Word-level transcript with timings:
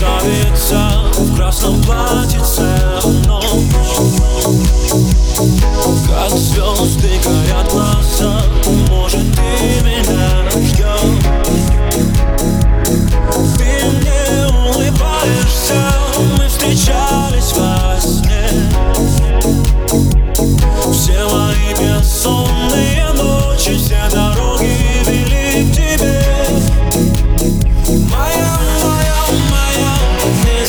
Красавица 0.00 0.90
в 1.18 1.36
красном 1.36 1.82
платьице 1.82 2.62
ночь 3.26 3.44
Как 6.08 6.30
звезды 6.30 7.20
горят 7.22 7.70
глаза 7.70 8.40
Может 8.88 9.26
ты 9.34 9.84
меня 9.84 10.50
ждешь 10.52 11.18
Ты 13.58 13.68
мне 13.90 14.46
улыбаешься 14.48 15.92
Мы 16.38 16.48
встречались 16.48 17.52
во 17.52 18.00
сне. 18.00 18.48
Все 20.94 21.28
мои 21.28 21.74
бессонные 21.78 23.12
ночи 23.12 23.76
Все 23.76 24.00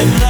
неземная 0.00 0.27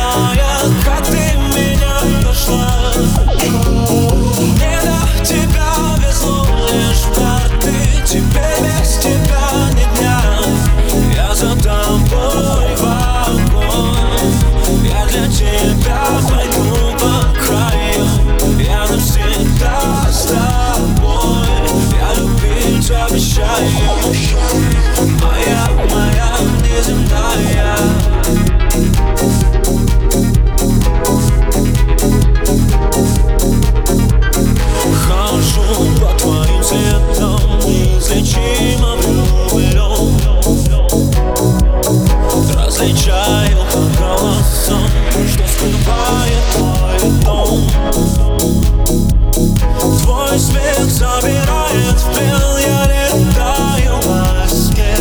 в 51.01 52.13
плен 52.13 52.59
Я 52.61 52.85
летаю 52.87 54.01
во 54.03 54.49
сне 54.49 54.97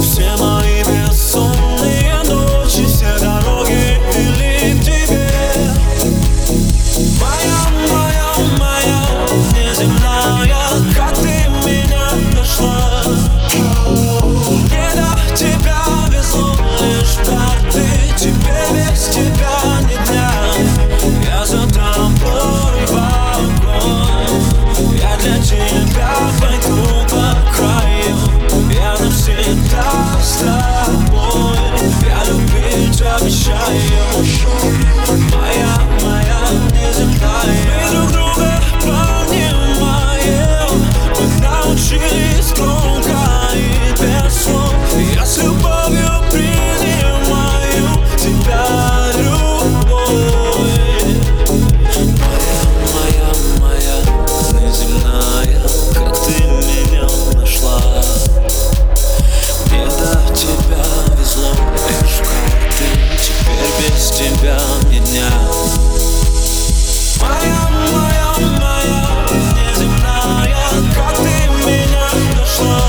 Все 0.00 0.36
мои 0.36 0.82
бессонные 0.84 2.22
ночи 2.24 2.86
Все 2.86 3.18
дороги 3.18 3.98
вели 4.14 4.78
к 4.78 4.84
тебе. 4.84 5.30
Моя, 7.20 7.60
моя, 7.90 8.28
моя 8.58 9.02
неземная 9.52 10.17
любить 33.28 34.17
тебя 64.48 65.28
Моя, 67.20 67.68
моя, 67.92 68.28
моя 68.58 69.00
неземная 69.54 70.66
Как 70.94 71.16
ты 71.16 71.34
меня 71.66 72.08
нашла 72.36 72.80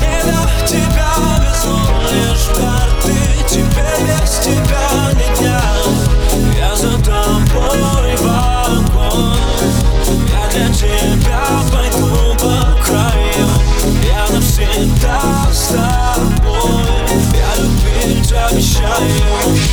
Не 0.00 0.18
до 0.24 0.66
тебя 0.66 1.12
везло 1.42 1.80
лишь 2.12 2.48
карты 2.56 3.16
Теперь 3.48 4.02
без 4.06 4.32
тебя 4.38 4.86
ни 5.14 5.38
дня 5.38 5.62
Я 6.56 6.74
за 6.74 6.92
тобой 7.02 8.16
в 8.16 8.26
огонь 8.66 9.38
Я 10.28 10.42
для 10.50 10.68
тебя 10.74 11.42
пойду 11.70 12.34
по 12.36 12.82
краю 12.82 13.48
Я 14.02 14.34
навсегда 14.34 15.20
с 15.52 15.68
тобой 15.68 16.88
Я 17.32 17.62
любить 17.62 18.32
обещаю 18.32 19.67